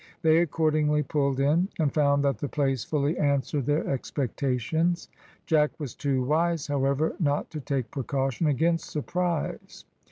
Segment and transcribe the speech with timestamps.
[0.23, 5.09] They accordingly pulled in, and found that the place fully answered their expectations.
[5.45, 9.85] Jack was too wise, however, not to take precaution against surprise.